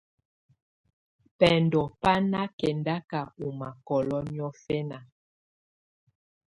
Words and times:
Bɛndɔ̀ 1.37 1.85
bà 2.01 2.13
nà 2.31 2.41
kɛndaka 2.59 3.19
ù 3.45 3.47
makɔlɔ̀ 3.59 4.21
niɔfɛna. 4.33 4.97